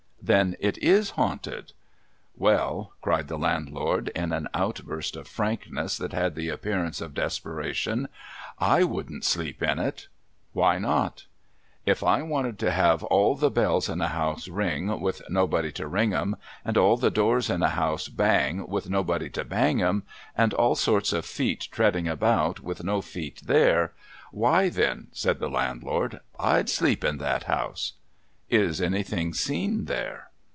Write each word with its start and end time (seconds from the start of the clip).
'Then 0.31 0.55
it 0.59 0.77
is 0.77 1.09
haunted?'' 1.09 1.73
\Yq\\!' 2.39 2.89
cried 3.01 3.27
the 3.27 3.39
landlord, 3.39 4.09
in 4.09 4.31
an 4.31 4.47
outburst 4.53 5.15
of 5.17 5.27
frankness 5.27 5.97
that 5.97 6.13
had 6.13 6.35
the 6.35 6.47
appearance 6.47 7.01
of 7.01 7.15
desperation 7.15 8.07
—'I 8.77 8.83
wouldn't 8.83 9.25
sleep 9.25 9.63
in 9.63 9.77
it.'' 9.79 10.07
Why 10.53 10.77
not?'' 10.77 11.25
If 11.93 12.01
I 12.03 12.21
wanted 12.21 12.59
to 12.59 12.71
have 12.71 13.01
all 13.05 13.35
the 13.35 13.49
bells 13.51 13.89
in 13.89 13.99
a 13.99 14.09
house 14.09 14.47
ring, 14.47 15.01
with 15.01 15.23
nobody 15.27 15.71
to 15.73 15.87
ring 15.87 16.13
'em; 16.13 16.35
and 16.63 16.77
all 16.77 16.95
the 16.97 17.11
doors 17.11 17.49
in 17.49 17.63
a 17.63 17.69
house 17.69 18.07
bang, 18.07 18.67
with 18.69 18.89
nobody 18.91 19.29
to 19.31 19.43
bang 19.43 19.81
'em; 19.81 20.03
and 20.37 20.53
all 20.53 20.75
sorts 20.75 21.11
of 21.13 21.25
feet 21.25 21.67
treading 21.71 22.07
about, 22.07 22.59
with 22.61 22.83
no 22.83 23.01
feet 23.01 23.41
there; 23.47 23.91
why, 24.31 24.69
then,' 24.69 25.07
said 25.13 25.39
the 25.39 25.49
landlord,' 25.49 26.19
I'd 26.39 26.69
sleep 26.69 27.03
in 27.03 27.17
that 27.17 27.45
house.'' 27.45 27.93
Is 28.61 28.81
anything 28.81 29.33
seen 29.33 29.85
there 29.85 30.27